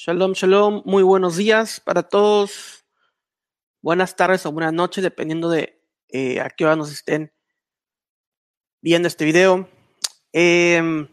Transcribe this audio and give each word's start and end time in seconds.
Shalom, 0.00 0.32
shalom, 0.32 0.82
muy 0.84 1.02
buenos 1.02 1.36
días 1.36 1.80
para 1.80 2.04
todos. 2.04 2.84
Buenas 3.82 4.14
tardes 4.14 4.46
o 4.46 4.52
buenas 4.52 4.72
noches, 4.72 5.02
dependiendo 5.02 5.50
de 5.50 5.82
eh, 6.08 6.38
a 6.40 6.50
qué 6.50 6.64
hora 6.64 6.76
nos 6.76 6.92
estén 6.92 7.32
viendo 8.80 9.08
este 9.08 9.24
video. 9.24 9.68
Em, 10.32 11.08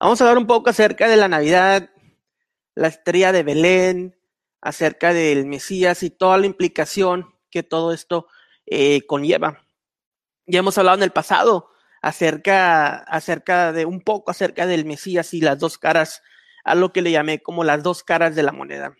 vamos 0.00 0.20
a 0.20 0.24
hablar 0.24 0.38
un 0.38 0.48
poco 0.48 0.70
acerca 0.70 1.06
de 1.06 1.16
la 1.16 1.28
Navidad, 1.28 1.88
la 2.74 2.88
estrella 2.88 3.30
de 3.30 3.44
Belén, 3.44 4.18
acerca 4.60 5.12
del 5.14 5.46
Mesías 5.46 6.02
y 6.02 6.10
toda 6.10 6.36
la 6.36 6.46
implicación 6.46 7.32
que 7.48 7.62
todo 7.62 7.92
esto 7.92 8.26
eh, 8.66 9.06
conlleva. 9.06 9.62
Ya 10.46 10.58
hemos 10.58 10.76
hablado 10.78 10.96
en 10.96 11.04
el 11.04 11.12
pasado 11.12 11.70
acerca, 12.02 12.96
acerca 13.04 13.72
de 13.72 13.84
un 13.84 14.00
poco 14.00 14.32
acerca 14.32 14.66
del 14.66 14.84
Mesías 14.84 15.32
y 15.32 15.40
las 15.40 15.60
dos 15.60 15.78
caras 15.78 16.22
a 16.66 16.74
lo 16.74 16.92
que 16.92 17.00
le 17.00 17.12
llamé 17.12 17.40
como 17.40 17.62
las 17.62 17.82
dos 17.84 18.02
caras 18.02 18.34
de 18.34 18.42
la 18.42 18.50
moneda. 18.50 18.96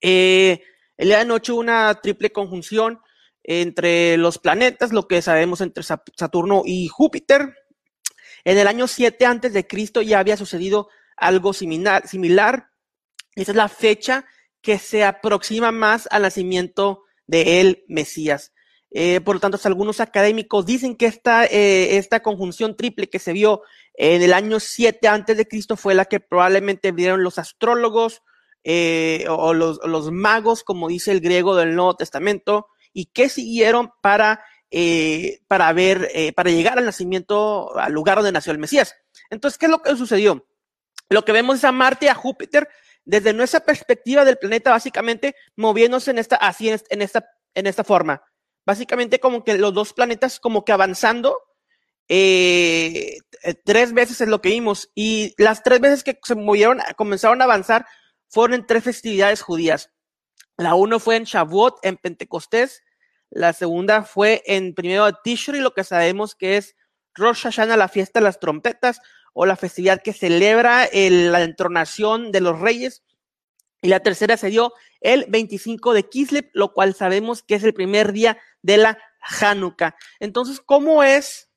Eh, 0.00 0.62
el 0.96 1.08
día 1.08 1.20
de 1.20 1.24
noche 1.24 1.52
una 1.52 1.94
triple 2.02 2.32
conjunción 2.32 3.00
entre 3.44 4.16
los 4.16 4.38
planetas, 4.38 4.92
lo 4.92 5.06
que 5.06 5.22
sabemos 5.22 5.60
entre 5.60 5.84
Saturno 5.84 6.62
y 6.66 6.88
Júpiter. 6.88 7.54
En 8.44 8.58
el 8.58 8.66
año 8.66 8.88
7 8.88 9.24
antes 9.24 9.52
de 9.52 9.66
Cristo 9.66 10.02
ya 10.02 10.18
había 10.18 10.36
sucedido 10.36 10.88
algo 11.16 11.52
similar. 11.52 12.02
Esa 13.36 13.52
es 13.52 13.56
la 13.56 13.68
fecha 13.68 14.26
que 14.60 14.78
se 14.78 15.04
aproxima 15.04 15.70
más 15.70 16.08
al 16.10 16.22
nacimiento 16.22 17.04
de 17.28 17.60
el 17.60 17.84
Mesías. 17.86 18.51
Eh, 18.94 19.22
por 19.22 19.36
lo 19.36 19.40
tanto, 19.40 19.58
algunos 19.64 20.00
académicos 20.00 20.66
dicen 20.66 20.96
que 20.96 21.06
esta, 21.06 21.46
eh, 21.46 21.96
esta 21.96 22.20
conjunción 22.20 22.76
triple 22.76 23.08
que 23.08 23.18
se 23.18 23.32
vio 23.32 23.62
en 23.94 24.20
el 24.20 24.34
año 24.34 24.60
7 24.60 25.08
antes 25.08 25.36
de 25.36 25.48
Cristo 25.48 25.76
fue 25.76 25.94
la 25.94 26.04
que 26.04 26.20
probablemente 26.20 26.92
vieron 26.92 27.24
los 27.24 27.38
astrólogos 27.38 28.22
eh, 28.64 29.24
o 29.28 29.54
los, 29.54 29.80
los, 29.84 30.12
magos, 30.12 30.62
como 30.62 30.88
dice 30.88 31.10
el 31.10 31.20
griego 31.20 31.56
del 31.56 31.74
Nuevo 31.74 31.96
Testamento, 31.96 32.68
y 32.92 33.06
que 33.06 33.30
siguieron 33.30 33.92
para, 34.02 34.44
para 35.48 35.72
ver, 35.72 36.10
para 36.36 36.50
llegar 36.50 36.78
al 36.78 36.84
nacimiento, 36.84 37.74
al 37.78 37.92
lugar 37.92 38.18
donde 38.18 38.32
nació 38.32 38.52
el 38.52 38.58
Mesías. 38.58 38.94
Entonces, 39.30 39.56
¿qué 39.56 39.66
es 39.66 39.72
lo 39.72 39.80
que 39.80 39.96
sucedió? 39.96 40.46
Lo 41.08 41.24
que 41.24 41.32
vemos 41.32 41.56
es 41.56 41.64
a 41.64 41.72
Marte 41.72 42.06
y 42.06 42.08
a 42.08 42.14
Júpiter 42.14 42.68
desde 43.04 43.32
nuestra 43.32 43.60
perspectiva 43.60 44.26
del 44.26 44.36
planeta, 44.36 44.70
básicamente 44.70 45.34
moviéndose 45.56 46.10
en 46.10 46.18
esta, 46.18 46.36
así 46.36 46.68
en 46.68 47.02
esta, 47.02 47.26
en 47.54 47.66
esta 47.66 47.84
forma 47.84 48.22
básicamente 48.64 49.20
como 49.20 49.44
que 49.44 49.58
los 49.58 49.74
dos 49.74 49.92
planetas 49.92 50.40
como 50.40 50.64
que 50.64 50.72
avanzando, 50.72 51.38
eh, 52.08 53.18
eh, 53.42 53.54
tres 53.64 53.92
veces 53.92 54.20
es 54.20 54.28
lo 54.28 54.40
que 54.40 54.50
vimos, 54.50 54.90
y 54.94 55.34
las 55.38 55.62
tres 55.62 55.80
veces 55.80 56.04
que 56.04 56.18
se 56.22 56.34
movieron, 56.34 56.80
comenzaron 56.96 57.40
a 57.40 57.44
avanzar, 57.44 57.86
fueron 58.28 58.54
en 58.54 58.66
tres 58.66 58.84
festividades 58.84 59.42
judías. 59.42 59.90
La 60.56 60.74
uno 60.74 60.98
fue 61.00 61.16
en 61.16 61.24
Shavuot, 61.24 61.78
en 61.82 61.96
Pentecostés, 61.96 62.82
la 63.30 63.52
segunda 63.52 64.02
fue 64.02 64.42
en 64.46 64.74
primero 64.74 65.06
de 65.06 65.14
Tishri, 65.24 65.60
lo 65.60 65.72
que 65.72 65.84
sabemos 65.84 66.34
que 66.34 66.58
es 66.58 66.76
Rosh 67.14 67.44
Hashanah, 67.44 67.76
la 67.76 67.88
fiesta 67.88 68.20
de 68.20 68.24
las 68.24 68.38
trompetas, 68.40 69.00
o 69.32 69.46
la 69.46 69.56
festividad 69.56 70.02
que 70.02 70.12
celebra 70.12 70.88
la 70.92 71.42
entronación 71.42 72.32
de 72.32 72.42
los 72.42 72.60
reyes, 72.60 73.02
y 73.80 73.88
la 73.88 74.00
tercera 74.00 74.36
se 74.36 74.48
dio 74.48 74.72
el 75.02 75.26
25 75.28 75.94
de 75.94 76.08
Kislev, 76.08 76.50
lo 76.52 76.72
cual 76.72 76.94
sabemos 76.94 77.42
que 77.42 77.56
es 77.56 77.64
el 77.64 77.74
primer 77.74 78.12
día 78.12 78.38
de 78.62 78.76
la 78.78 78.98
Hanukkah. 79.40 79.96
Entonces, 80.20 80.60
¿cómo 80.60 81.02
es 81.02 81.50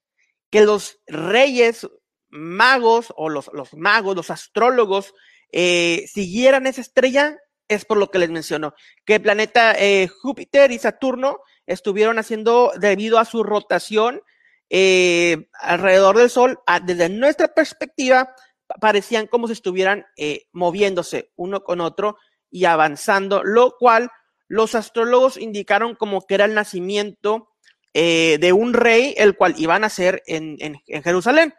que 0.49 0.61
los 0.61 0.99
reyes 1.07 1.87
magos 2.29 3.13
o 3.15 3.29
los, 3.29 3.49
los 3.53 3.73
magos, 3.73 4.15
los 4.15 4.29
astrólogos, 4.29 5.13
eh, 5.51 6.05
siguieran 6.11 6.67
esa 6.67 6.81
estrella? 6.81 7.37
Es 7.67 7.85
por 7.85 7.97
lo 7.97 8.11
que 8.11 8.19
les 8.19 8.29
menciono, 8.29 8.75
que 9.05 9.15
el 9.15 9.21
planeta 9.21 9.73
eh, 9.73 10.07
Júpiter 10.07 10.71
y 10.71 10.77
Saturno 10.77 11.39
estuvieron 11.65 12.19
haciendo, 12.19 12.71
debido 12.77 13.17
a 13.17 13.25
su 13.25 13.43
rotación 13.43 14.21
eh, 14.69 15.47
alrededor 15.59 16.17
del 16.17 16.29
Sol, 16.29 16.59
desde 16.83 17.09
nuestra 17.09 17.47
perspectiva, 17.47 18.35
parecían 18.79 19.25
como 19.27 19.47
si 19.47 19.53
estuvieran 19.53 20.05
moviéndose 20.51 21.31
uno 21.35 21.63
con 21.63 21.81
otro 21.81 22.17
y 22.49 22.65
avanzando, 22.65 23.43
lo 23.43 23.75
cual 23.77 24.09
los 24.47 24.75
astrólogos 24.75 25.37
indicaron 25.37 25.95
como 25.95 26.25
que 26.25 26.35
era 26.35 26.45
el 26.45 26.53
nacimiento 26.53 27.49
eh, 27.93 28.37
de 28.39 28.53
un 28.53 28.73
rey, 28.73 29.13
el 29.17 29.35
cual 29.35 29.55
iban 29.57 29.77
a 29.77 29.79
nacer 29.87 30.21
en, 30.27 30.57
Jerusalén. 30.85 31.53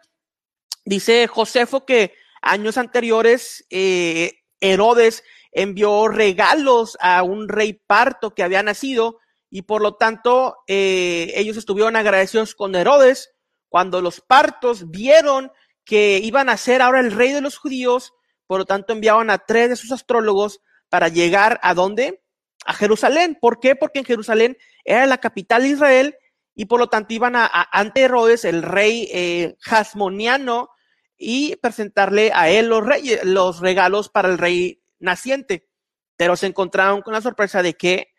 Dice 0.85 1.27
Josefo 1.27 1.85
que 1.85 2.13
años 2.41 2.77
anteriores 2.77 3.65
eh, 3.69 4.39
Herodes 4.61 5.23
envió 5.51 6.07
regalos 6.07 6.97
a 7.01 7.23
un 7.23 7.49
rey 7.49 7.73
parto 7.73 8.33
que 8.33 8.43
había 8.43 8.63
nacido 8.63 9.19
y 9.49 9.63
por 9.63 9.81
lo 9.81 9.95
tanto 9.95 10.57
ellos 10.67 11.57
estuvieron 11.57 11.95
agradecidos 11.95 12.53
con 12.53 12.75
Herodes 12.75 13.31
cuando 13.69 14.01
los 14.01 14.21
partos 14.21 14.89
vieron 14.89 15.51
que 15.83 16.19
iban 16.19 16.49
a 16.49 16.57
ser 16.57 16.81
ahora 16.81 16.99
el 16.99 17.11
rey 17.11 17.31
de 17.31 17.41
los 17.41 17.57
judíos, 17.57 18.13
por 18.45 18.59
lo 18.59 18.65
tanto 18.65 18.93
enviaban 18.93 19.29
a 19.29 19.39
tres 19.39 19.69
de 19.69 19.75
sus 19.75 19.91
astrólogos 19.91 20.59
para 20.89 21.09
llegar 21.09 21.59
a 21.63 21.73
dónde? 21.73 22.21
A 22.65 22.73
Jerusalén. 22.73 23.37
¿Por 23.39 23.59
qué? 23.59 23.75
Porque 23.75 23.99
en 23.99 24.05
Jerusalén 24.05 24.57
era 24.83 25.05
la 25.05 25.19
capital 25.19 25.63
de 25.63 25.69
Israel 25.69 26.17
y 26.55 26.65
por 26.65 26.79
lo 26.79 26.87
tanto 26.87 27.13
iban 27.13 27.35
a, 27.35 27.45
ante 27.71 28.01
Herodes, 28.01 28.43
el 28.43 28.63
rey 28.63 29.07
eh, 29.13 29.55
jasmoniano, 29.59 30.69
y 31.17 31.55
presentarle 31.57 32.31
a 32.33 32.49
él 32.49 32.67
los, 32.67 33.59
regalos 33.59 34.09
para 34.09 34.29
el 34.29 34.37
rey 34.37 34.81
naciente. 34.99 35.67
Pero 36.15 36.35
se 36.35 36.47
encontraron 36.47 37.01
con 37.01 37.13
la 37.13 37.21
sorpresa 37.21 37.61
de 37.63 37.73
que 37.75 38.13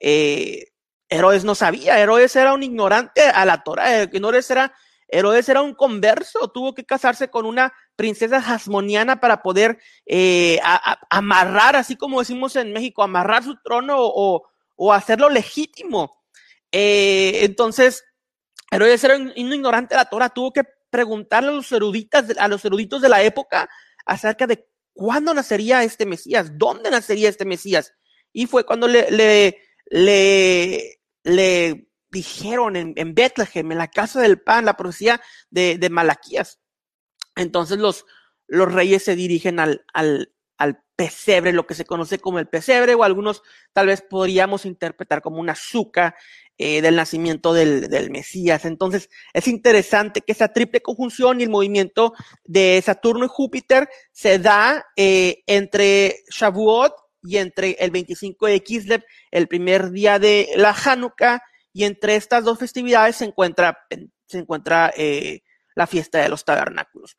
eh, 0.00 0.68
Herodes 1.08 1.44
no 1.44 1.54
sabía, 1.54 1.98
Herodes 1.98 2.34
era 2.36 2.54
un 2.54 2.62
ignorante 2.62 3.22
a 3.22 3.44
la 3.44 3.62
Torah, 3.62 4.02
Herodes 4.02 4.50
era 4.50 4.74
Herodes 5.12 5.46
era 5.50 5.60
un 5.60 5.74
converso, 5.74 6.48
tuvo 6.48 6.74
que 6.74 6.86
casarse 6.86 7.28
con 7.28 7.44
una 7.44 7.74
princesa 7.96 8.40
jasmoniana 8.40 9.20
para 9.20 9.42
poder 9.42 9.78
eh, 10.06 10.58
amarrar, 11.10 11.76
así 11.76 11.96
como 11.96 12.20
decimos 12.20 12.56
en 12.56 12.72
México, 12.72 13.02
amarrar 13.02 13.44
su 13.44 13.54
trono 13.62 13.96
o, 13.98 14.48
hacerlo 14.92 15.28
legítimo. 15.28 16.24
Eh, 16.72 17.40
entonces, 17.42 18.02
Herodes 18.70 19.04
era 19.04 19.16
un, 19.16 19.32
ignorante 19.36 19.94
de 19.94 19.98
la 19.98 20.06
Torah, 20.06 20.30
tuvo 20.30 20.50
que 20.52 20.62
preguntarle 20.90 21.50
a 21.50 21.52
los, 21.52 21.70
eruditas, 21.70 22.36
a 22.38 22.48
los 22.48 22.64
eruditos 22.64 23.02
de 23.02 23.10
la 23.10 23.22
época 23.22 23.68
acerca 24.06 24.46
de 24.46 24.66
cuándo 24.94 25.34
nacería 25.34 25.84
este 25.84 26.06
Mesías, 26.06 26.58
dónde 26.58 26.90
nacería 26.90 27.28
este 27.28 27.44
Mesías. 27.44 27.92
Y 28.32 28.46
fue 28.46 28.64
cuando 28.64 28.88
le, 28.88 29.10
le, 29.10 29.58
le, 29.90 31.00
le 31.22 31.91
dijeron 32.12 32.76
en, 32.76 32.92
en 32.96 33.14
Bethlehem, 33.14 33.72
en 33.72 33.78
la 33.78 33.88
casa 33.88 34.20
del 34.20 34.40
pan, 34.40 34.66
la 34.66 34.76
profecía 34.76 35.20
de, 35.50 35.88
Malaquías. 35.90 36.60
Entonces 37.34 37.78
los, 37.78 38.04
los 38.46 38.70
reyes 38.72 39.02
se 39.02 39.16
dirigen 39.16 39.58
al, 39.58 39.84
al, 39.92 40.32
al, 40.58 40.84
pesebre, 40.94 41.52
lo 41.52 41.66
que 41.66 41.74
se 41.74 41.86
conoce 41.86 42.18
como 42.18 42.38
el 42.38 42.48
pesebre, 42.48 42.94
o 42.94 43.02
algunos 43.02 43.42
tal 43.72 43.86
vez 43.86 44.02
podríamos 44.02 44.66
interpretar 44.66 45.22
como 45.22 45.40
una 45.40 45.52
azúcar 45.52 46.14
eh, 46.58 46.82
del 46.82 46.96
nacimiento 46.96 47.54
del, 47.54 47.88
del, 47.88 48.10
Mesías. 48.10 48.66
Entonces 48.66 49.08
es 49.32 49.48
interesante 49.48 50.20
que 50.20 50.32
esa 50.32 50.52
triple 50.52 50.82
conjunción 50.82 51.40
y 51.40 51.44
el 51.44 51.50
movimiento 51.50 52.12
de 52.44 52.80
Saturno 52.84 53.24
y 53.24 53.28
Júpiter 53.28 53.88
se 54.12 54.38
da 54.38 54.84
eh, 54.96 55.42
entre 55.46 56.16
Shavuot 56.30 56.92
y 57.22 57.38
entre 57.38 57.72
el 57.80 57.90
25 57.90 58.46
de 58.46 58.62
Kislev, 58.62 59.04
el 59.30 59.48
primer 59.48 59.90
día 59.90 60.18
de 60.18 60.50
la 60.56 60.72
Hanukkah, 60.72 61.42
y 61.72 61.84
entre 61.84 62.16
estas 62.16 62.44
dos 62.44 62.58
festividades 62.58 63.16
se 63.16 63.24
encuentra, 63.24 63.86
se 64.26 64.38
encuentra 64.38 64.92
eh, 64.96 65.40
la 65.74 65.86
fiesta 65.86 66.18
de 66.18 66.28
los 66.28 66.44
tabernáculos. 66.44 67.16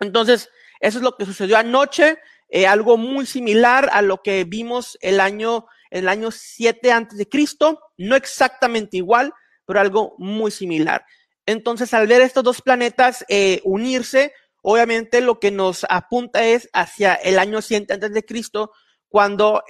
Entonces, 0.00 0.50
eso 0.80 0.98
es 0.98 1.04
lo 1.04 1.16
que 1.16 1.24
sucedió 1.24 1.56
anoche, 1.56 2.18
eh, 2.50 2.66
algo 2.66 2.96
muy 2.96 3.26
similar 3.26 3.88
a 3.92 4.02
lo 4.02 4.22
que 4.22 4.44
vimos 4.44 4.98
el 5.00 5.20
año, 5.20 5.66
el 5.90 6.08
año 6.08 6.30
7 6.30 6.92
antes 6.92 7.18
de 7.18 7.28
Cristo, 7.28 7.80
no 7.96 8.14
exactamente 8.14 8.98
igual, 8.98 9.32
pero 9.66 9.80
algo 9.80 10.14
muy 10.18 10.50
similar. 10.50 11.04
Entonces, 11.46 11.94
al 11.94 12.06
ver 12.06 12.20
estos 12.20 12.44
dos 12.44 12.60
planetas 12.60 13.24
eh, 13.28 13.60
unirse, 13.64 14.32
obviamente 14.62 15.22
lo 15.22 15.40
que 15.40 15.50
nos 15.50 15.86
apunta 15.88 16.44
es 16.44 16.68
hacia 16.74 17.14
el 17.14 17.38
año 17.38 17.62
100 17.62 17.86
antes 17.90 18.12
de 18.12 18.24
Cristo, 18.24 18.72
cuando 19.08 19.64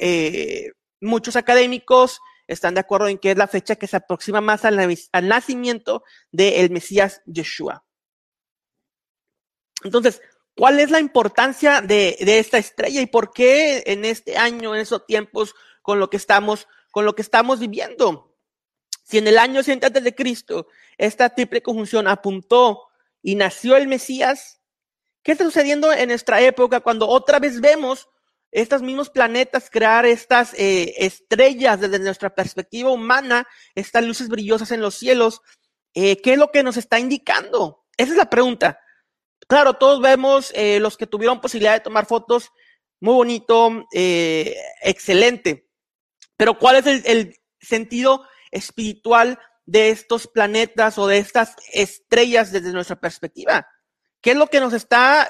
muchos 1.00 1.36
académicos 1.36 2.20
están 2.48 2.74
de 2.74 2.80
acuerdo 2.80 3.08
en 3.08 3.18
que 3.18 3.30
es 3.30 3.36
la 3.38 3.46
fecha 3.46 3.76
que 3.76 3.86
se 3.86 3.96
aproxima 3.96 4.40
más 4.40 4.64
al, 4.64 4.76
nacimiento 5.28 6.02
del 6.32 6.70
Mesías 6.70 7.22
Yeshua. 7.26 7.84
Entonces, 9.84 10.20
¿cuál 10.56 10.80
es 10.80 10.90
la 10.90 10.98
importancia 10.98 11.82
de, 11.82 12.16
esta 12.18 12.58
estrella 12.58 13.00
y 13.00 13.06
por 13.06 13.32
qué 13.32 13.84
en 13.86 14.04
este 14.04 14.36
año, 14.36 14.74
en 14.74 14.80
esos 14.80 15.06
tiempos, 15.06 15.54
con 15.82 16.00
lo 16.00 16.10
que 16.10 16.16
estamos, 16.16 16.66
con 16.90 17.04
lo 17.04 17.14
que 17.14 17.22
estamos 17.22 17.60
viviendo? 17.60 18.34
Si 19.04 19.18
en 19.18 19.28
el 19.28 19.38
año 19.38 19.62
100 19.62 19.84
antes 19.84 20.02
de 20.02 20.14
Cristo 20.14 20.66
esta 20.96 21.34
triple 21.34 21.62
conjunción 21.62 22.08
apuntó 22.08 22.88
y 23.22 23.36
nació 23.36 23.76
el 23.76 23.88
Mesías, 23.88 24.60
¿qué 25.22 25.32
está 25.32 25.44
sucediendo 25.44 25.92
en 25.92 26.08
nuestra 26.08 26.40
época 26.40 26.80
cuando 26.80 27.08
otra 27.08 27.38
vez 27.38 27.60
vemos 27.60 28.08
estos 28.50 28.82
mismos 28.82 29.10
planetas, 29.10 29.68
crear 29.70 30.06
estas 30.06 30.54
eh, 30.54 30.94
estrellas 30.98 31.80
desde 31.80 31.98
nuestra 31.98 32.34
perspectiva 32.34 32.90
humana, 32.90 33.46
estas 33.74 34.04
luces 34.04 34.28
brillosas 34.28 34.70
en 34.70 34.80
los 34.80 34.94
cielos, 34.94 35.42
eh, 35.94 36.20
¿qué 36.22 36.32
es 36.32 36.38
lo 36.38 36.50
que 36.50 36.62
nos 36.62 36.76
está 36.76 36.98
indicando? 36.98 37.84
Esa 37.96 38.12
es 38.12 38.18
la 38.18 38.30
pregunta. 38.30 38.80
Claro, 39.46 39.74
todos 39.74 40.00
vemos 40.00 40.52
eh, 40.54 40.80
los 40.80 40.96
que 40.96 41.06
tuvieron 41.06 41.40
posibilidad 41.40 41.74
de 41.74 41.80
tomar 41.80 42.06
fotos, 42.06 42.50
muy 43.00 43.14
bonito, 43.14 43.86
excelente. 43.92 45.68
Pero 46.36 46.58
¿cuál 46.58 46.76
es 46.76 46.86
el, 47.06 47.34
sentido 47.60 48.24
espiritual 48.50 49.38
de 49.66 49.90
estos 49.90 50.26
planetas 50.26 50.96
o 50.98 51.06
de 51.06 51.18
estas 51.18 51.56
estrellas 51.72 52.50
desde 52.50 52.72
nuestra 52.72 52.96
perspectiva? 52.96 53.68
¿Qué 54.20 54.32
es 54.32 54.36
lo 54.36 54.48
que 54.48 54.60
nos 54.60 54.72
está 54.72 55.28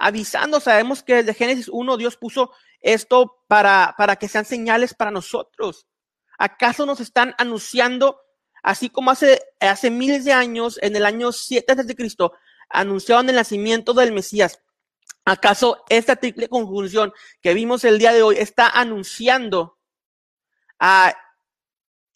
avisando? 0.00 0.58
Sabemos 0.58 1.02
que 1.02 1.16
desde 1.16 1.34
Génesis 1.34 1.68
1 1.68 1.96
Dios 1.96 2.16
puso 2.16 2.50
esto 2.80 3.44
para, 3.46 3.94
para 3.96 4.16
que 4.16 4.26
sean 4.26 4.44
señales 4.44 4.94
para 4.94 5.10
nosotros. 5.10 5.86
¿Acaso 6.38 6.86
nos 6.86 7.00
están 7.00 7.34
anunciando, 7.38 8.18
así 8.62 8.88
como 8.88 9.10
hace, 9.10 9.40
hace 9.60 9.90
miles 9.90 10.24
de 10.24 10.32
años, 10.32 10.78
en 10.82 10.96
el 10.96 11.04
año 11.04 11.30
7 11.32 11.74
de 11.74 11.94
Cristo, 11.94 12.32
anunciaron 12.70 13.28
el 13.28 13.36
nacimiento 13.36 13.92
del 13.92 14.12
Mesías? 14.12 14.60
¿Acaso 15.26 15.84
esta 15.90 16.16
triple 16.16 16.48
conjunción 16.48 17.12
que 17.42 17.52
vimos 17.52 17.84
el 17.84 17.98
día 17.98 18.12
de 18.12 18.22
hoy 18.22 18.36
está 18.38 18.68
anunciando 18.68 19.78
a 20.78 21.14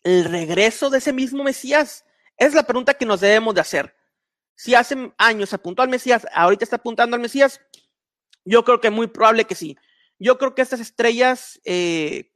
el 0.02 0.24
regreso 0.24 0.88
de 0.88 0.98
ese 0.98 1.12
mismo 1.12 1.44
Mesías? 1.44 2.06
Es 2.38 2.54
la 2.54 2.62
pregunta 2.62 2.94
que 2.94 3.04
nos 3.04 3.20
debemos 3.20 3.54
de 3.54 3.60
hacer 3.60 3.94
si 4.56 4.74
hace 4.74 5.12
años 5.18 5.52
apuntó 5.52 5.82
al 5.82 5.88
Mesías, 5.88 6.26
ahorita 6.32 6.64
está 6.64 6.76
apuntando 6.76 7.16
al 7.16 7.22
Mesías, 7.22 7.60
yo 8.44 8.64
creo 8.64 8.80
que 8.80 8.88
es 8.88 8.92
muy 8.92 9.06
probable 9.06 9.44
que 9.44 9.54
sí. 9.54 9.76
Yo 10.18 10.38
creo 10.38 10.54
que 10.54 10.62
estas 10.62 10.80
estrellas, 10.80 11.60
eh, 11.64 12.30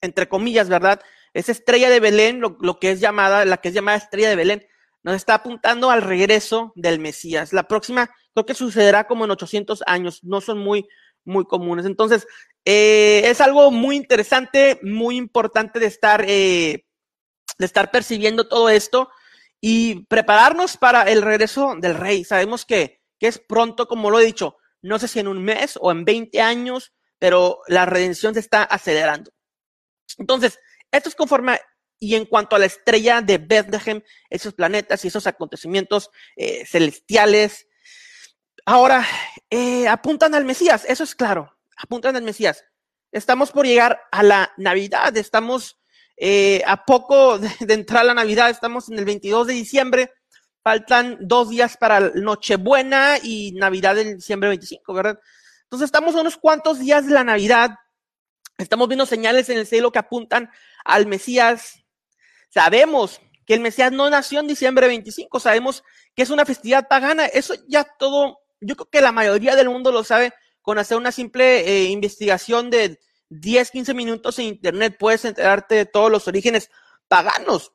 entre 0.00 0.28
comillas, 0.28 0.68
¿verdad? 0.68 1.00
Esa 1.34 1.52
estrella 1.52 1.90
de 1.90 2.00
Belén, 2.00 2.40
lo, 2.40 2.78
que 2.78 2.90
es 2.90 3.00
llamada, 3.00 3.44
la 3.44 3.58
que 3.58 3.68
es 3.68 3.74
llamada 3.74 3.98
estrella 3.98 4.28
de 4.28 4.36
Belén, 4.36 4.66
nos 5.02 5.14
está 5.16 5.34
apuntando 5.34 5.90
al 5.90 6.02
regreso 6.02 6.72
del 6.76 6.98
Mesías. 6.98 7.52
La 7.52 7.68
próxima 7.68 8.10
creo 8.34 8.46
que 8.46 8.54
sucederá 8.54 9.06
como 9.06 9.24
en 9.24 9.30
800 9.32 9.82
años, 9.86 10.22
no 10.24 10.40
son 10.40 10.58
muy, 10.58 10.88
muy 11.24 11.44
comunes. 11.44 11.84
Entonces, 11.84 12.26
eh, 12.64 13.22
es 13.24 13.40
algo 13.40 13.70
muy 13.70 13.96
interesante, 13.96 14.78
muy 14.82 15.16
importante 15.16 15.78
de 15.78 15.86
estar, 15.86 16.24
eh, 16.26 16.86
de 17.58 17.66
estar 17.66 17.90
percibiendo 17.90 18.48
todo 18.48 18.68
esto 18.68 19.10
y 19.60 20.06
prepararnos 20.06 20.76
para 20.76 21.02
el 21.02 21.22
regreso 21.22 21.74
del 21.78 21.94
rey. 21.94 22.24
Sabemos 22.24 22.64
que, 22.64 23.02
que 23.18 23.26
es 23.26 23.38
pronto, 23.38 23.86
como 23.86 24.10
lo 24.10 24.20
he 24.20 24.24
dicho, 24.24 24.56
no 24.82 24.98
sé 24.98 25.08
si 25.08 25.20
en 25.20 25.28
un 25.28 25.42
mes 25.42 25.78
o 25.80 25.90
en 25.90 26.04
20 26.04 26.40
años, 26.40 26.92
pero 27.18 27.60
la 27.68 27.84
redención 27.84 28.34
se 28.34 28.40
está 28.40 28.62
acelerando. 28.62 29.30
Entonces, 30.18 30.58
esto 30.90 31.08
es 31.08 31.14
conforme, 31.14 31.60
y 31.98 32.14
en 32.14 32.24
cuanto 32.24 32.56
a 32.56 32.58
la 32.58 32.66
estrella 32.66 33.20
de 33.20 33.38
Bethlehem, 33.38 34.02
esos 34.30 34.54
planetas 34.54 35.04
y 35.04 35.08
esos 35.08 35.26
acontecimientos 35.26 36.10
eh, 36.36 36.64
celestiales, 36.66 37.66
ahora 38.64 39.06
eh, 39.50 39.86
apuntan 39.86 40.34
al 40.34 40.44
Mesías, 40.44 40.84
eso 40.88 41.04
es 41.04 41.14
claro, 41.14 41.58
apuntan 41.76 42.16
al 42.16 42.22
Mesías. 42.22 42.64
Estamos 43.12 43.50
por 43.50 43.66
llegar 43.66 44.00
a 44.12 44.22
la 44.22 44.52
Navidad, 44.56 45.16
estamos 45.16 45.79
eh, 46.22 46.62
a 46.66 46.84
poco 46.84 47.38
de, 47.38 47.50
de, 47.60 47.74
entrar 47.74 48.04
la 48.04 48.12
Navidad, 48.12 48.50
estamos 48.50 48.90
en 48.90 48.98
el 48.98 49.06
22 49.06 49.46
de 49.46 49.54
diciembre, 49.54 50.12
faltan 50.62 51.16
dos 51.18 51.48
días 51.48 51.78
para 51.78 52.10
Nochebuena 52.14 53.16
y 53.22 53.52
Navidad 53.52 53.94
del 53.94 54.16
diciembre 54.16 54.50
25, 54.50 54.92
¿verdad? 54.92 55.18
Entonces 55.62 55.86
estamos 55.86 56.14
a 56.14 56.20
unos 56.20 56.36
cuantos 56.36 56.78
días 56.78 57.06
de 57.06 57.14
la 57.14 57.24
Navidad, 57.24 57.70
estamos 58.58 58.86
viendo 58.86 59.06
señales 59.06 59.48
en 59.48 59.56
el 59.56 59.66
cielo 59.66 59.90
que 59.90 59.98
apuntan 59.98 60.50
al 60.84 61.06
Mesías. 61.06 61.82
Sabemos 62.50 63.18
que 63.46 63.54
el 63.54 63.60
Mesías 63.60 63.90
no 63.90 64.10
nació 64.10 64.40
en 64.40 64.46
diciembre 64.46 64.88
25, 64.88 65.40
sabemos 65.40 65.82
que 66.14 66.22
es 66.22 66.28
una 66.28 66.44
festividad 66.44 66.86
pagana, 66.86 67.24
eso 67.24 67.54
ya 67.66 67.84
todo, 67.98 68.40
yo 68.60 68.76
creo 68.76 68.90
que 68.90 69.00
la 69.00 69.12
mayoría 69.12 69.56
del 69.56 69.70
mundo 69.70 69.90
lo 69.90 70.04
sabe 70.04 70.34
con 70.60 70.78
hacer 70.78 70.98
una 70.98 71.12
simple 71.12 71.60
eh, 71.60 71.84
investigación 71.84 72.68
de 72.68 72.98
10, 73.30 73.70
15 73.70 73.94
minutos 73.94 74.38
en 74.38 74.46
internet 74.46 74.96
puedes 74.98 75.24
enterarte 75.24 75.76
de 75.76 75.86
todos 75.86 76.10
los 76.10 76.28
orígenes 76.28 76.70
paganos. 77.08 77.72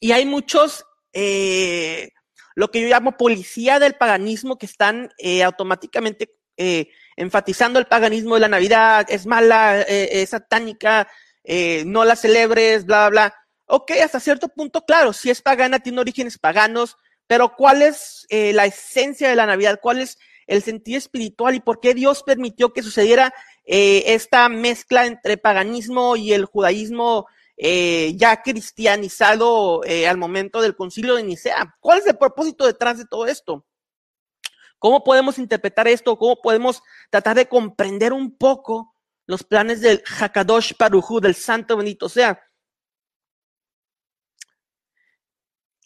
Y 0.00 0.12
hay 0.12 0.24
muchos, 0.24 0.84
eh, 1.12 2.10
lo 2.54 2.70
que 2.70 2.80
yo 2.80 2.88
llamo 2.88 3.16
policía 3.16 3.78
del 3.78 3.94
paganismo, 3.94 4.56
que 4.56 4.66
están 4.66 5.10
eh, 5.18 5.42
automáticamente 5.42 6.36
eh, 6.56 6.88
enfatizando 7.16 7.78
el 7.78 7.86
paganismo 7.86 8.34
de 8.34 8.40
la 8.40 8.48
Navidad, 8.48 9.06
es 9.08 9.26
mala, 9.26 9.80
es 9.82 10.30
satánica, 10.30 11.08
no 11.84 12.04
la 12.04 12.16
celebres, 12.16 12.84
bla, 12.84 13.08
bla. 13.10 13.34
Ok, 13.66 13.92
hasta 14.02 14.20
cierto 14.20 14.48
punto, 14.48 14.84
claro, 14.84 15.12
si 15.12 15.30
es 15.30 15.42
pagana, 15.42 15.80
tiene 15.80 16.00
orígenes 16.00 16.38
paganos, 16.38 16.96
pero 17.26 17.54
¿cuál 17.56 17.82
es 17.82 18.26
la 18.30 18.66
esencia 18.66 19.28
de 19.28 19.36
la 19.36 19.46
Navidad? 19.46 19.78
¿Cuál 19.82 20.00
es 20.00 20.18
el 20.48 20.62
sentido 20.62 20.98
espiritual 20.98 21.54
y 21.54 21.60
por 21.60 21.78
qué 21.78 21.94
Dios 21.94 22.22
permitió 22.24 22.72
que 22.72 22.82
sucediera 22.82 23.32
eh, 23.70 24.14
esta 24.14 24.48
mezcla 24.48 25.04
entre 25.04 25.36
paganismo 25.36 26.16
y 26.16 26.32
el 26.32 26.46
judaísmo 26.46 27.26
eh, 27.58 28.14
ya 28.16 28.42
cristianizado 28.42 29.84
eh, 29.84 30.08
al 30.08 30.16
momento 30.16 30.62
del 30.62 30.74
concilio 30.74 31.16
de 31.16 31.22
Nicea. 31.22 31.76
¿Cuál 31.78 31.98
es 31.98 32.06
el 32.06 32.16
propósito 32.16 32.64
detrás 32.64 32.96
de 32.96 33.04
todo 33.04 33.26
esto? 33.26 33.66
¿Cómo 34.78 35.04
podemos 35.04 35.38
interpretar 35.38 35.86
esto? 35.86 36.16
¿Cómo 36.16 36.40
podemos 36.40 36.82
tratar 37.10 37.36
de 37.36 37.46
comprender 37.46 38.14
un 38.14 38.38
poco 38.38 38.94
los 39.26 39.44
planes 39.44 39.82
del 39.82 40.02
Hakadosh 40.18 40.72
Parujú, 40.72 41.20
del 41.20 41.34
Santo 41.34 41.76
Bendito 41.76 42.08
sea? 42.08 42.40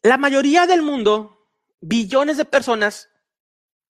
La 0.02 0.18
mayoría 0.18 0.68
del 0.68 0.82
mundo, 0.82 1.48
billones 1.80 2.36
de 2.36 2.44
personas, 2.44 3.08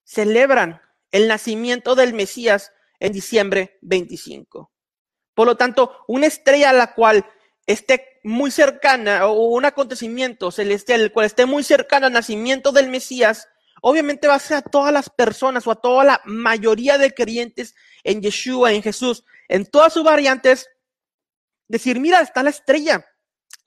celebran 0.05 0.81
el 1.11 1.29
nacimiento 1.29 1.95
del 1.95 2.15
Mesías 2.15 2.73
en 3.03 3.13
diciembre 3.13 3.79
25. 3.83 4.71
Por 5.35 5.47
lo 5.47 5.57
tanto, 5.57 6.05
una 6.07 6.27
estrella 6.27 6.71
a 6.71 6.73
la 6.73 6.95
cual 6.95 7.27
esté 7.67 8.21
muy 8.23 8.53
cercana 8.53 9.27
o 9.27 9.49
un 9.49 9.65
acontecimiento 9.65 10.53
celestial, 10.53 11.01
el 11.01 11.13
cual 11.13 11.27
esté 11.27 11.45
muy 11.45 11.65
cercano 11.65 12.07
al 12.07 12.13
nacimiento 12.13 12.71
del 12.71 12.89
Mesías, 12.89 13.49
obviamente 13.83 14.29
va 14.29 14.37
a 14.37 14.39
ser 14.39 14.59
a 14.59 14.63
todas 14.63 14.93
las 14.93 15.11
personas 15.11 15.67
o 15.67 15.73
a 15.73 15.81
toda 15.81 16.05
la 16.05 16.21
mayoría 16.25 16.97
de 16.97 17.13
creyentes 17.13 17.75
en 18.05 18.23
Yeshua, 18.23 18.73
en 18.73 18.85
Jesús, 18.85 19.25
en 19.49 19.67
todas 19.67 19.93
sus 19.93 20.05
variantes, 20.05 20.69
decir, 21.67 21.99
mira, 21.99 22.21
está 22.21 22.45
la 22.45 22.51
estrella, 22.51 23.05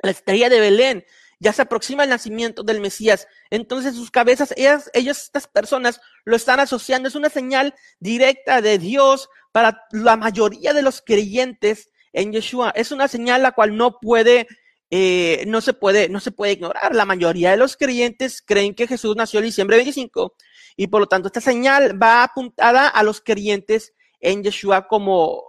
la 0.01 0.11
estrella 0.11 0.47
de 0.47 0.61
Belén, 0.61 1.05
ya 1.39 1.53
se 1.53 1.61
aproxima 1.61 2.03
el 2.03 2.09
nacimiento 2.09 2.63
del 2.63 2.81
Mesías. 2.81 3.27
Entonces 3.49 3.95
sus 3.95 4.11
cabezas, 4.11 4.53
ellas, 4.57 4.89
ellas, 4.93 5.23
estas 5.23 5.47
personas 5.47 6.01
lo 6.23 6.35
están 6.35 6.59
asociando. 6.59 7.07
Es 7.07 7.15
una 7.15 7.29
señal 7.29 7.75
directa 7.99 8.61
de 8.61 8.77
Dios 8.77 9.29
para 9.51 9.85
la 9.91 10.15
mayoría 10.17 10.73
de 10.73 10.81
los 10.81 11.01
creyentes 11.01 11.89
en 12.13 12.31
Yeshua. 12.31 12.71
Es 12.75 12.91
una 12.91 13.07
señal 13.07 13.43
la 13.43 13.51
cual 13.51 13.75
no 13.75 13.99
puede, 13.99 14.47
eh, 14.89 15.43
no 15.47 15.61
se 15.61 15.73
puede, 15.73 16.09
no 16.09 16.19
se 16.19 16.31
puede 16.31 16.53
ignorar. 16.53 16.95
La 16.95 17.05
mayoría 17.05 17.51
de 17.51 17.57
los 17.57 17.77
creyentes 17.77 18.41
creen 18.41 18.73
que 18.73 18.87
Jesús 18.87 19.15
nació 19.15 19.39
el 19.39 19.45
diciembre 19.45 19.77
25 19.77 20.35
y 20.77 20.87
por 20.87 21.01
lo 21.01 21.07
tanto 21.07 21.27
esta 21.27 21.41
señal 21.41 22.01
va 22.01 22.23
apuntada 22.23 22.87
a 22.87 23.03
los 23.03 23.21
creyentes 23.21 23.93
en 24.19 24.43
Yeshua 24.43 24.87
como, 24.87 25.43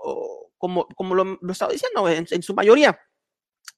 como, 0.59 0.87
como 0.95 1.15
lo, 1.15 1.39
lo 1.41 1.53
estaba 1.53 1.73
diciendo 1.73 2.09
en, 2.09 2.27
en 2.31 2.43
su 2.43 2.55
mayoría. 2.55 2.99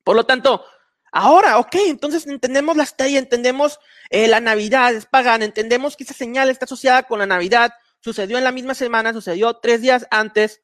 Por 0.04 0.16
lo 0.16 0.24
tanto, 0.24 0.64
Ahora, 1.12 1.58
ok, 1.58 1.74
entonces 1.86 2.26
entendemos 2.26 2.76
la 2.76 2.82
estrella, 2.82 3.18
entendemos 3.18 3.78
eh, 4.10 4.28
la 4.28 4.40
Navidad, 4.40 4.94
es 4.94 5.06
pagana, 5.06 5.44
entendemos 5.44 5.96
que 5.96 6.04
esa 6.04 6.14
señal 6.14 6.50
está 6.50 6.66
asociada 6.66 7.04
con 7.04 7.18
la 7.18 7.26
Navidad, 7.26 7.72
sucedió 8.00 8.38
en 8.38 8.44
la 8.44 8.52
misma 8.52 8.74
semana, 8.74 9.12
sucedió 9.12 9.54
tres 9.54 9.80
días 9.80 10.06
antes. 10.10 10.62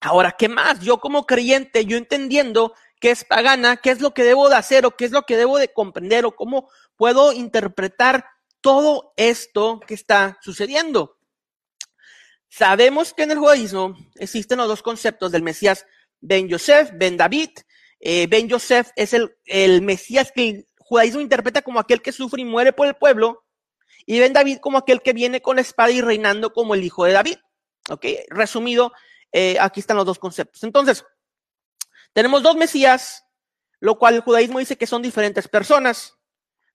Ahora, 0.00 0.32
¿qué 0.32 0.48
más? 0.48 0.80
Yo 0.80 0.98
como 0.98 1.26
creyente, 1.26 1.86
yo 1.86 1.96
entendiendo 1.96 2.74
que 3.00 3.10
es 3.10 3.24
pagana, 3.24 3.76
qué 3.78 3.90
es 3.90 4.00
lo 4.00 4.12
que 4.14 4.24
debo 4.24 4.48
de 4.48 4.56
hacer 4.56 4.86
o 4.86 4.96
qué 4.96 5.06
es 5.06 5.10
lo 5.10 5.22
que 5.22 5.36
debo 5.36 5.58
de 5.58 5.72
comprender 5.72 6.24
o 6.24 6.36
cómo 6.36 6.68
puedo 6.96 7.32
interpretar 7.32 8.26
todo 8.60 9.12
esto 9.16 9.80
que 9.86 9.94
está 9.94 10.38
sucediendo. 10.42 11.18
Sabemos 12.48 13.12
que 13.12 13.24
en 13.24 13.32
el 13.32 13.38
judaísmo 13.38 13.96
existen 14.14 14.58
los 14.58 14.68
dos 14.68 14.82
conceptos 14.82 15.32
del 15.32 15.42
Mesías 15.42 15.86
Ben 16.20 16.48
Yosef, 16.48 16.90
Ben 16.94 17.16
David, 17.16 17.50
eh, 18.00 18.26
ben 18.28 18.48
Yosef 18.48 18.90
es 18.96 19.14
el, 19.14 19.36
el 19.44 19.82
Mesías 19.82 20.32
que 20.32 20.48
el 20.48 20.66
judaísmo 20.78 21.20
interpreta 21.20 21.62
como 21.62 21.80
aquel 21.80 22.02
que 22.02 22.12
sufre 22.12 22.42
y 22.42 22.44
muere 22.44 22.72
por 22.72 22.86
el 22.86 22.94
pueblo, 22.94 23.44
y 24.06 24.20
Ben 24.20 24.32
David 24.32 24.58
como 24.58 24.78
aquel 24.78 25.02
que 25.02 25.12
viene 25.12 25.42
con 25.42 25.56
la 25.56 25.62
espada 25.62 25.90
y 25.90 26.00
reinando 26.00 26.52
como 26.52 26.74
el 26.74 26.84
hijo 26.84 27.04
de 27.04 27.12
David. 27.12 27.38
Ok, 27.90 28.06
resumido, 28.28 28.92
eh, 29.32 29.58
aquí 29.60 29.80
están 29.80 29.96
los 29.96 30.06
dos 30.06 30.18
conceptos. 30.18 30.62
Entonces, 30.62 31.04
tenemos 32.12 32.42
dos 32.42 32.56
Mesías, 32.56 33.24
lo 33.80 33.98
cual 33.98 34.14
el 34.14 34.20
judaísmo 34.20 34.60
dice 34.60 34.78
que 34.78 34.86
son 34.86 35.02
diferentes 35.02 35.48
personas, 35.48 36.14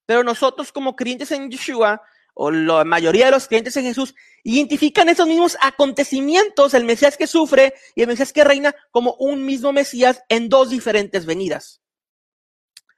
pero 0.06 0.24
nosotros 0.24 0.72
como 0.72 0.96
creyentes 0.96 1.32
en 1.32 1.50
Yeshua, 1.50 2.02
o 2.34 2.52
la 2.52 2.84
mayoría 2.84 3.26
de 3.26 3.32
los 3.32 3.48
creyentes 3.48 3.76
en 3.78 3.86
Jesús 3.86 4.16
identifican 4.44 5.10
esos 5.10 5.28
mismos 5.28 5.58
acontecimientos, 5.62 6.74
el 6.74 6.86
Mesías 6.86 7.18
que 7.18 7.28
sufre 7.28 7.74
y 7.96 8.02
el 8.02 8.08
Mesías 8.08 8.34
que 8.34 8.44
reina, 8.44 8.76
como 8.92 9.16
un 9.20 9.46
mismo 9.46 9.72
Mesías 9.72 10.24
en 10.30 10.50
dos 10.50 10.70
diferentes 10.70 11.26
venidas. 11.26 11.82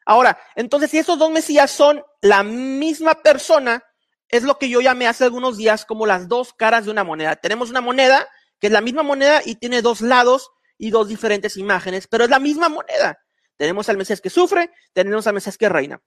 Ahora, 0.06 0.38
entonces, 0.56 0.92
si 0.92 0.98
esos 0.98 1.18
dos 1.18 1.32
Mesías 1.32 1.72
son 1.72 2.04
la 2.22 2.44
misma 2.44 3.16
persona, 3.22 3.84
es 4.30 4.44
lo 4.44 4.58
que 4.58 4.70
yo 4.70 4.82
llamé 4.82 5.08
hace 5.08 5.24
algunos 5.24 5.58
días 5.58 5.86
como 5.86 6.06
las 6.06 6.28
dos 6.28 6.54
caras 6.54 6.86
de 6.86 6.92
una 6.92 7.04
moneda. 7.04 7.36
Tenemos 7.36 7.70
una 7.70 7.82
moneda 7.82 8.28
que 8.60 8.68
es 8.68 8.74
la 8.74 8.82
misma 8.82 9.04
moneda 9.04 9.42
y 9.46 9.56
tiene 9.56 9.82
dos 9.82 10.02
lados 10.02 10.52
y 10.78 10.90
dos 10.90 11.08
diferentes 11.08 11.58
imágenes, 11.58 12.08
pero 12.08 12.24
es 12.24 12.30
la 12.30 12.40
misma 12.40 12.70
moneda. 12.70 13.20
Tenemos 13.58 13.90
al 13.90 13.98
Mesías 13.98 14.22
que 14.22 14.30
sufre, 14.30 14.72
tenemos 14.94 15.28
al 15.28 15.36
Mesías 15.36 15.58
que 15.58 15.70
reina. 15.70 16.02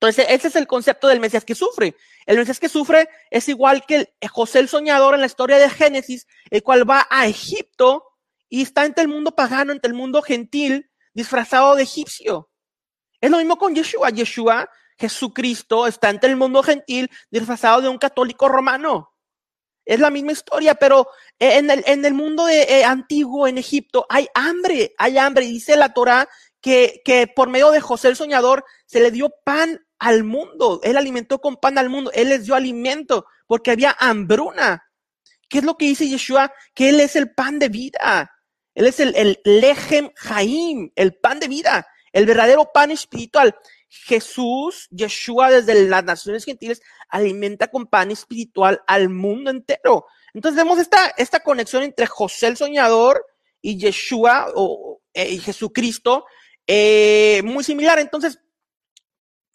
Entonces, 0.00 0.26
ese 0.28 0.48
es 0.48 0.56
el 0.56 0.66
concepto 0.66 1.08
del 1.08 1.20
Mesías 1.20 1.44
que 1.44 1.54
sufre. 1.54 1.96
El 2.26 2.36
Mesías 2.36 2.60
que 2.60 2.68
sufre 2.68 3.08
es 3.30 3.48
igual 3.48 3.84
que 3.86 4.14
José 4.30 4.58
el 4.58 4.68
soñador 4.68 5.14
en 5.14 5.20
la 5.20 5.26
historia 5.26 5.58
de 5.58 5.70
Génesis, 5.70 6.26
el 6.50 6.62
cual 6.62 6.88
va 6.88 7.06
a 7.08 7.26
Egipto 7.26 8.04
y 8.48 8.62
está 8.62 8.84
entre 8.84 9.02
el 9.02 9.08
mundo 9.08 9.34
pagano, 9.34 9.72
entre 9.72 9.88
el 9.88 9.96
mundo 9.96 10.20
gentil, 10.20 10.90
disfrazado 11.14 11.74
de 11.76 11.84
egipcio. 11.84 12.50
Es 13.22 13.30
lo 13.30 13.38
mismo 13.38 13.56
con 13.56 13.74
Yeshua. 13.74 14.10
Yeshua, 14.10 14.68
Jesucristo, 14.98 15.86
está 15.86 16.10
entre 16.10 16.28
el 16.28 16.36
mundo 16.36 16.62
gentil, 16.62 17.10
disfrazado 17.30 17.80
de 17.80 17.88
un 17.88 17.96
católico 17.96 18.48
romano. 18.48 19.14
Es 19.86 19.98
la 19.98 20.10
misma 20.10 20.32
historia, 20.32 20.74
pero 20.74 21.08
en 21.38 21.70
el, 21.70 21.82
en 21.86 22.04
el 22.04 22.12
mundo 22.12 22.44
de, 22.44 22.62
eh, 22.62 22.84
antiguo, 22.84 23.46
en 23.46 23.56
Egipto, 23.56 24.04
hay 24.10 24.26
hambre, 24.34 24.94
hay 24.98 25.16
hambre. 25.16 25.46
Dice 25.46 25.76
la 25.76 25.94
Torah 25.94 26.28
que, 26.60 27.00
que 27.04 27.28
por 27.28 27.48
medio 27.48 27.70
de 27.70 27.80
José 27.80 28.08
el 28.08 28.16
soñador 28.16 28.64
se 28.84 29.00
le 29.00 29.10
dio 29.10 29.32
pan 29.44 29.85
al 29.98 30.24
mundo. 30.24 30.80
Él 30.82 30.96
alimentó 30.96 31.40
con 31.40 31.56
pan 31.56 31.78
al 31.78 31.88
mundo. 31.90 32.10
Él 32.14 32.28
les 32.28 32.44
dio 32.44 32.54
alimento 32.54 33.26
porque 33.46 33.70
había 33.70 33.96
hambruna. 33.98 34.84
¿Qué 35.48 35.58
es 35.58 35.64
lo 35.64 35.76
que 35.76 35.86
dice 35.86 36.08
Yeshua? 36.08 36.52
Que 36.74 36.88
Él 36.90 37.00
es 37.00 37.16
el 37.16 37.32
pan 37.34 37.58
de 37.58 37.68
vida. 37.68 38.32
Él 38.74 38.86
es 38.86 39.00
el, 39.00 39.14
el 39.16 39.38
Jaim, 40.16 40.92
el 40.94 41.14
pan 41.14 41.40
de 41.40 41.48
vida, 41.48 41.86
el 42.12 42.26
verdadero 42.26 42.70
pan 42.74 42.90
espiritual. 42.90 43.56
Jesús, 43.88 44.86
Yeshua, 44.90 45.50
desde 45.50 45.88
las 45.88 46.04
naciones 46.04 46.44
gentiles, 46.44 46.82
alimenta 47.08 47.68
con 47.68 47.86
pan 47.86 48.10
espiritual 48.10 48.82
al 48.86 49.08
mundo 49.08 49.50
entero. 49.50 50.06
Entonces 50.34 50.56
vemos 50.56 50.78
esta, 50.78 51.14
esta 51.16 51.40
conexión 51.40 51.82
entre 51.84 52.06
José 52.06 52.48
el 52.48 52.58
soñador 52.58 53.24
y 53.62 53.78
Yeshua 53.78 54.52
o 54.54 55.00
eh, 55.14 55.38
Jesucristo, 55.38 56.26
eh, 56.66 57.40
muy 57.44 57.64
similar. 57.64 57.98
Entonces, 57.98 58.40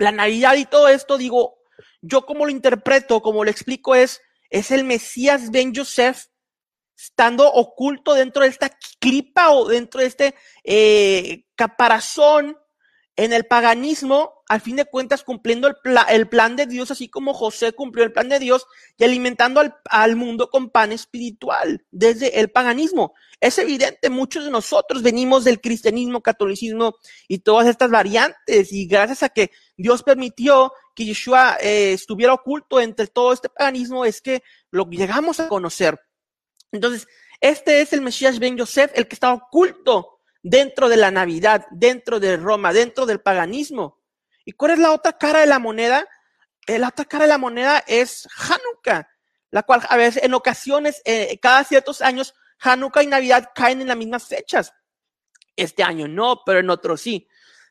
la 0.02 0.12
Navidad 0.12 0.56
y 0.56 0.66
todo 0.66 0.88
esto, 0.88 1.18
digo, 1.18 1.60
yo 2.02 2.26
como 2.26 2.46
lo 2.46 2.52
interpreto, 2.52 3.22
como 3.22 3.44
lo 3.44 3.52
explico, 3.52 3.94
es, 3.94 4.22
es 4.50 4.72
el 4.72 4.84
Mesías 4.84 5.52
Ben 5.52 5.74
Yosef 5.74 6.26
estando 6.98 7.52
oculto 7.52 8.14
dentro 8.14 8.44
de 8.44 8.50
esta 8.50 8.70
clipa 9.00 9.52
o 9.52 9.68
dentro 9.68 10.02
de 10.02 10.08
este 10.08 10.36
eh, 10.64 11.46
caparazón 11.56 12.58
en 13.16 13.34
el 13.34 13.46
paganismo, 13.46 14.44
al 14.48 14.62
fin 14.62 14.78
de 14.78 14.86
cuentas, 14.86 15.24
cumpliendo 15.24 15.68
el, 15.68 16.28
plan 16.30 16.56
de 16.56 16.66
Dios, 16.66 16.92
así 16.92 17.10
como 17.10 17.34
José 17.34 17.74
cumplió 17.74 18.06
el 18.06 18.14
plan 18.14 18.30
de 18.30 18.40
Dios 18.40 18.66
y 18.98 19.04
alimentando 19.04 19.60
al, 19.60 19.76
al, 19.86 20.16
mundo 20.16 20.50
con 20.50 20.70
pan 20.70 20.92
espiritual 20.92 21.86
desde 21.92 22.40
el 22.40 22.50
paganismo. 22.50 23.14
Es 23.40 23.58
evidente, 23.58 24.10
muchos 24.10 24.46
de 24.46 24.52
nosotros 24.52 25.04
venimos 25.04 25.44
del 25.44 25.60
cristianismo, 25.60 26.22
catolicismo 26.22 26.96
y 27.28 27.40
todas 27.40 27.68
estas 27.68 27.92
variantes, 27.92 28.72
y 28.72 28.88
gracias 28.88 29.24
a 29.24 29.30
que 29.30 29.52
Dios 29.76 30.04
permitió 30.04 30.72
que 30.96 31.06
Yeshua 31.06 31.58
eh, 31.62 31.94
estuviera 31.94 32.34
oculto 32.34 32.80
entre 32.80 33.08
todo 33.08 33.34
este 33.34 33.50
paganismo, 33.50 34.06
es 34.06 34.22
que 34.22 34.42
lo 34.70 34.90
llegamos 34.90 35.40
a 35.40 35.48
conocer. 35.48 36.00
Entonces, 36.72 37.08
este 37.42 37.82
es 37.82 37.92
el 37.94 38.02
Mesías 38.02 38.40
Ben 38.40 38.56
Yosef, 38.56 38.92
el 38.96 39.08
que 39.08 39.16
está 39.16 39.34
oculto 39.34 40.21
dentro 40.44 40.90
de 40.90 40.98
la 40.98 41.12
Navidad, 41.12 41.66
dentro 41.72 42.20
de 42.20 42.38
Roma, 42.38 42.74
dentro 42.74 43.06
del 43.06 43.22
paganismo. 43.22 44.00
¿Y 44.46 44.54
cuál 44.54 44.72
es 44.72 44.80
la 44.80 44.92
otra 44.92 45.18
cara 45.18 45.40
de 45.40 45.48
la 45.48 45.60
moneda? 45.60 46.08
Eh, 46.68 46.80
la 46.80 46.90
otra 46.90 47.06
cara 47.06 47.26
de 47.26 47.30
la 47.30 47.38
moneda 47.38 47.84
es 47.88 48.28
Hanukkah, 48.38 49.10
la 49.52 49.64
cual 49.64 49.82
a 49.88 49.98
veces 49.98 50.24
en 50.24 50.34
ocasiones, 50.34 51.02
eh, 51.06 51.40
cada 51.42 51.64
ciertos 51.64 52.02
años, 52.02 52.34
Hanukkah 52.60 53.04
y 53.04 53.08
Navidad 53.08 53.50
caen 53.56 53.82
en 53.82 53.88
las 53.88 53.98
mismas 53.98 54.28
fechas. 54.28 54.74
Este 55.56 55.84
año 55.84 56.08
no, 56.08 56.42
pero 56.46 56.60
en 56.60 56.70
otros 56.70 57.02
sí. 57.02 57.28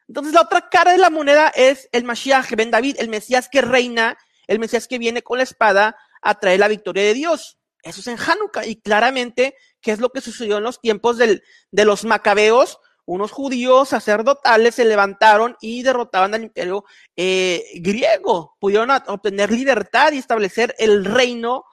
Entonces 0.08 0.32
la 0.32 0.42
otra 0.42 0.68
cara 0.68 0.92
de 0.92 0.98
la 0.98 1.08
moneda 1.08 1.52
es 1.54 1.88
el 1.92 2.04
Mashiach 2.04 2.50
Ben 2.56 2.70
David, 2.70 2.96
el 2.98 3.08
Mesías 3.08 3.48
que 3.48 3.62
reina, 3.62 4.18
el 4.48 4.58
Mesías 4.58 4.88
que 4.88 4.98
viene 4.98 5.22
con 5.22 5.38
la 5.38 5.44
espada 5.44 5.96
a 6.20 6.34
traer 6.38 6.58
la 6.58 6.68
victoria 6.68 7.04
de 7.04 7.14
Dios. 7.14 7.59
Eso 7.82 8.00
es 8.00 8.06
en 8.06 8.18
Hanukkah. 8.18 8.66
Y 8.66 8.76
claramente, 8.76 9.54
¿qué 9.80 9.92
es 9.92 10.00
lo 10.00 10.10
que 10.10 10.20
sucedió 10.20 10.58
en 10.58 10.64
los 10.64 10.80
tiempos 10.80 11.18
de 11.18 11.40
los 11.84 12.04
macabeos? 12.04 12.78
Unos 13.06 13.32
judíos 13.32 13.88
sacerdotales 13.88 14.76
se 14.76 14.84
levantaron 14.84 15.56
y 15.60 15.82
derrotaban 15.82 16.32
al 16.32 16.44
imperio 16.44 16.84
eh, 17.16 17.64
griego. 17.76 18.56
Pudieron 18.60 18.90
obtener 18.90 19.50
libertad 19.50 20.12
y 20.12 20.18
establecer 20.18 20.76
el 20.78 21.04
reino, 21.04 21.64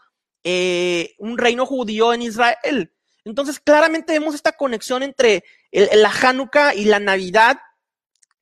eh, 0.44 1.14
un 1.20 1.38
reino 1.38 1.68
judío 1.68 2.12
en 2.12 2.24
Israel. 2.24 2.92
Entonces, 3.24 3.60
claramente 3.60 4.14
vemos 4.14 4.34
esta 4.34 4.54
conexión 4.54 5.04
entre 5.04 5.44
el, 5.72 6.02
la 6.02 6.10
Hanukkah 6.10 6.74
y 6.74 6.86
la 6.86 7.00
Navidad. 7.00 7.60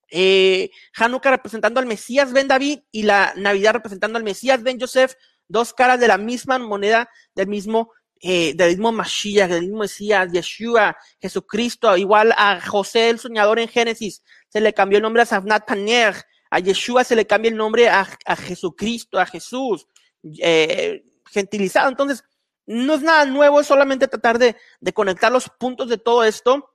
Eh, 0.09 0.69
Hanukkah 0.95 1.31
representando 1.31 1.81
al 1.81 1.87
Mesías 1.87 2.31
Ben 2.31 2.47
David 2.47 2.79
y 2.91 3.03
la 3.03 3.33
Navidad 3.35 3.73
representando 3.73 4.17
al 4.17 4.23
Mesías 4.23 4.63
Ben 4.63 4.79
Joseph 4.79 5.15
dos 5.47 5.73
caras 5.73 5.99
de 5.99 6.07
la 6.07 6.17
misma 6.17 6.57
moneda, 6.59 7.09
del 7.33 7.47
mismo, 7.47 7.91
eh, 8.21 8.53
del 8.55 8.69
mismo 8.69 8.91
Mashiach, 8.91 9.49
del 9.49 9.63
mismo 9.63 9.79
Mesías, 9.79 10.31
Yeshua, 10.31 10.97
Jesucristo, 11.21 11.95
igual 11.97 12.33
a 12.37 12.59
José 12.61 13.09
el 13.09 13.19
soñador 13.19 13.59
en 13.59 13.67
Génesis, 13.67 14.23
se 14.49 14.61
le 14.61 14.73
cambió 14.73 14.97
el 14.97 15.03
nombre 15.03 15.21
a 15.21 15.25
Savnat 15.25 15.65
Paner, 15.65 16.15
a 16.49 16.59
Yeshua 16.59 17.03
se 17.03 17.15
le 17.15 17.27
cambia 17.27 17.49
el 17.49 17.57
nombre 17.57 17.89
a, 17.89 18.07
a 18.25 18.35
Jesucristo, 18.35 19.19
a 19.19 19.25
Jesús, 19.25 19.87
eh, 20.39 21.03
gentilizado. 21.31 21.89
Entonces, 21.89 22.23
no 22.65 22.95
es 22.95 23.01
nada 23.01 23.25
nuevo, 23.25 23.59
es 23.59 23.67
solamente 23.67 24.07
tratar 24.07 24.39
de, 24.39 24.55
de 24.79 24.93
conectar 24.93 25.31
los 25.31 25.49
puntos 25.49 25.89
de 25.89 25.97
todo 25.97 26.23
esto. 26.23 26.73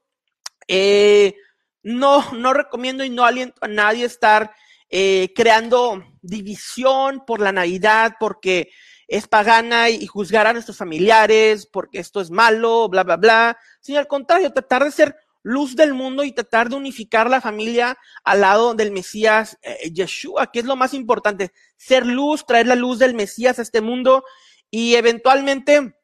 Eh, 0.68 1.34
no, 1.82 2.32
no 2.32 2.52
recomiendo 2.52 3.02
y 3.04 3.10
no 3.10 3.24
aliento 3.24 3.56
a 3.60 3.68
nadie 3.68 4.04
estar 4.04 4.54
eh, 4.90 5.32
creando 5.34 6.04
división 6.20 7.24
por 7.26 7.40
la 7.40 7.52
Navidad, 7.52 8.14
porque 8.20 8.70
es 9.06 9.26
pagana 9.26 9.90
y 9.90 10.06
juzgar 10.06 10.46
a 10.46 10.52
nuestros 10.52 10.76
familiares, 10.76 11.66
porque 11.66 11.98
esto 11.98 12.20
es 12.20 12.30
malo, 12.30 12.88
bla, 12.88 13.02
bla, 13.02 13.16
bla, 13.16 13.58
sino 13.80 13.98
al 13.98 14.06
contrario, 14.06 14.52
tratar 14.52 14.84
de 14.84 14.90
ser 14.90 15.16
luz 15.42 15.74
del 15.74 15.94
mundo 15.94 16.22
y 16.22 16.32
tratar 16.32 16.68
de 16.68 16.76
unificar 16.76 17.30
la 17.30 17.40
familia 17.40 17.96
al 18.24 18.42
lado 18.42 18.74
del 18.74 18.92
Mesías 18.92 19.58
eh, 19.62 19.90
Yeshua, 19.90 20.52
que 20.52 20.60
es 20.60 20.64
lo 20.64 20.76
más 20.76 20.94
importante, 20.94 21.52
ser 21.76 22.06
luz, 22.06 22.44
traer 22.46 22.66
la 22.66 22.74
luz 22.74 22.98
del 22.98 23.14
Mesías 23.14 23.58
a 23.58 23.62
este 23.62 23.80
mundo 23.80 24.24
y 24.70 24.94
eventualmente, 24.94 25.94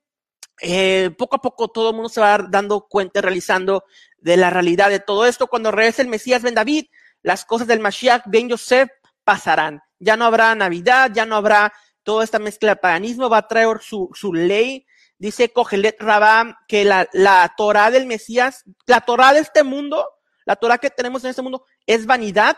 eh, 0.62 1.10
poco 1.18 1.36
a 1.36 1.42
poco 1.42 1.68
todo 1.68 1.90
el 1.90 1.94
mundo 1.94 2.08
se 2.08 2.20
va 2.20 2.38
dando 2.38 2.86
cuenta, 2.88 3.20
realizando 3.20 3.84
de 4.18 4.36
la 4.36 4.50
realidad 4.50 4.90
de 4.90 5.00
todo 5.00 5.26
esto. 5.26 5.46
Cuando 5.46 5.70
regrese 5.70 6.02
el 6.02 6.08
Mesías 6.08 6.42
Ben 6.42 6.54
David, 6.54 6.86
las 7.26 7.44
cosas 7.44 7.66
del 7.66 7.80
Mashiach 7.80 8.22
Ben 8.26 8.48
Yosef 8.48 8.88
pasarán. 9.24 9.82
Ya 9.98 10.16
no 10.16 10.26
habrá 10.26 10.54
Navidad, 10.54 11.10
ya 11.12 11.26
no 11.26 11.34
habrá 11.34 11.72
toda 12.04 12.22
esta 12.22 12.38
mezcla 12.38 12.70
de 12.70 12.76
paganismo, 12.76 13.28
va 13.28 13.38
a 13.38 13.48
traer 13.48 13.80
su, 13.80 14.08
su 14.14 14.32
ley. 14.32 14.86
Dice 15.18 15.52
Cogelet 15.52 16.00
Rabá 16.00 16.56
que 16.68 16.84
la, 16.84 17.08
la 17.12 17.52
Torah 17.56 17.90
del 17.90 18.06
Mesías, 18.06 18.62
la 18.86 19.00
Torah 19.00 19.32
de 19.32 19.40
este 19.40 19.64
mundo, 19.64 20.08
la 20.44 20.54
Torah 20.54 20.78
que 20.78 20.88
tenemos 20.88 21.24
en 21.24 21.30
este 21.30 21.42
mundo 21.42 21.64
es 21.84 22.06
vanidad 22.06 22.56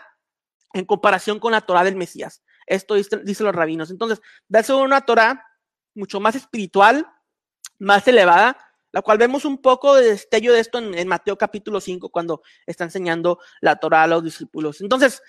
en 0.73 0.85
comparación 0.85 1.39
con 1.39 1.51
la 1.51 1.61
Torah 1.61 1.83
del 1.83 1.95
Mesías. 1.95 2.43
Esto 2.67 2.93
dicen 2.93 3.25
dice 3.25 3.43
los 3.43 3.55
rabinos. 3.55 3.89
Entonces, 3.89 4.21
va 4.53 4.59
a 4.59 4.63
ser 4.63 4.75
una 4.75 5.01
Torah 5.01 5.43
mucho 5.95 6.19
más 6.19 6.35
espiritual, 6.35 7.11
más 7.79 8.07
elevada, 8.07 8.55
la 8.91 9.01
cual 9.01 9.17
vemos 9.17 9.45
un 9.45 9.59
poco 9.59 9.95
de 9.95 10.11
destello 10.11 10.53
de 10.53 10.59
esto 10.59 10.79
en, 10.79 11.07
Mateo 11.07 11.37
capítulo 11.37 11.79
5 11.79 12.09
cuando 12.09 12.41
está 12.65 12.83
enseñando 12.83 13.39
la 13.61 13.77
Torah 13.77 14.03
a 14.03 14.07
los 14.07 14.23
discípulos. 14.23 14.81
Entonces, 14.81 15.21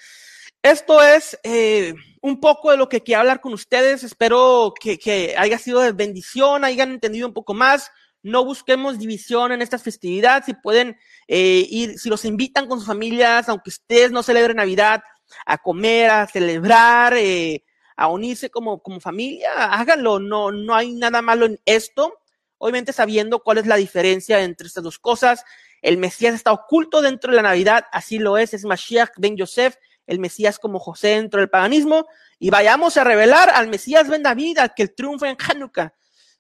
esto 0.62 1.02
es 1.02 1.38
eh, 1.43 1.95
un 2.21 2.40
poco 2.40 2.71
de 2.71 2.76
lo 2.76 2.88
que 2.88 3.02
quiero 3.02 3.21
hablar 3.21 3.40
con 3.40 3.52
ustedes. 3.52 4.02
Espero 4.02 4.75
que, 4.79 4.99
que, 4.99 5.35
haya 5.37 5.59
sido 5.59 5.81
de 5.81 5.93
bendición, 5.93 6.64
hayan 6.64 6.90
entendido 6.90 7.26
un 7.26 7.35
poco 7.35 7.55
más. 7.55 7.90
No 8.23 8.45
busquemos 8.45 8.99
división 8.99 9.52
en 9.52 9.62
estas 9.62 9.83
festividades. 9.83 10.47
Si 10.47 10.55
pueden 10.55 10.99
eh, 11.29 11.67
ir, 11.71 11.99
si 11.99 12.11
los 12.11 12.25
invitan 12.25 12.67
con 12.67 12.79
sus 12.79 12.87
familias, 12.87 13.49
aunque 13.49 13.71
ustedes 13.71 14.11
no 14.11 14.23
celebren 14.23 14.59
Navidad, 14.59 15.02
a 15.47 15.59
comer, 15.59 16.11
a 16.11 16.26
celebrar, 16.26 17.14
eh, 17.17 17.64
a 17.97 18.09
unirse 18.09 18.50
como, 18.50 18.83
como 18.83 19.00
familia, 19.00 19.73
háganlo. 19.73 20.19
No, 20.19 20.50
no 20.50 20.75
hay 20.75 20.93
nada 20.93 21.23
malo 21.23 21.47
en 21.47 21.59
esto 21.64 22.20
obviamente 22.61 22.93
sabiendo 22.93 23.43
cuál 23.43 23.59
es 23.59 23.67
la 23.67 23.76
diferencia 23.76 24.43
entre 24.43 24.67
estas 24.69 24.85
dos 24.85 24.99
cosas. 24.99 25.45
El 25.81 25.97
Mesías 25.97 26.35
está 26.35 26.52
oculto 26.52 27.00
dentro 27.00 27.31
de 27.31 27.37
la 27.37 27.43
Navidad, 27.43 27.87
así 27.90 28.19
lo 28.19 28.37
es, 28.37 28.52
es 28.52 28.64
Mashiach 28.64 29.12
ben 29.17 29.37
Yosef, 29.37 29.76
el 30.07 30.19
Mesías 30.19 30.59
como 30.59 30.79
José 30.79 31.09
dentro 31.09 31.40
del 31.40 31.49
paganismo, 31.49 32.07
y 32.38 32.50
vayamos 32.50 32.99
a 32.99 33.05
revelar 33.05 33.49
al 33.49 33.69
Mesías 33.69 34.09
Ben 34.09 34.23
David, 34.23 34.59
al 34.59 34.75
que 34.75 34.83
el 34.83 34.95
triunfo 34.95 35.25
en 35.25 35.37
Hanukkah. 35.38 35.95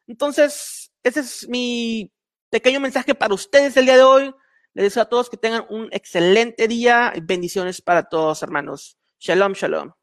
Entonces, 0.06 0.92
ese 1.02 1.20
es 1.20 1.48
mi 1.48 2.12
pequeño 2.50 2.80
mensaje 2.80 3.14
para 3.14 3.32
ustedes 3.32 3.76
el 3.78 3.86
día 3.86 3.96
de 3.96 4.02
hoy. 4.02 4.34
Les 4.74 4.84
deseo 4.84 5.04
a 5.04 5.08
todos 5.08 5.30
que 5.30 5.38
tengan 5.38 5.64
un 5.70 5.88
excelente 5.90 6.68
día. 6.68 7.12
Bendiciones 7.22 7.80
para 7.80 8.08
todos, 8.08 8.42
hermanos. 8.42 8.98
Shalom, 9.18 9.54
shalom. 9.54 9.99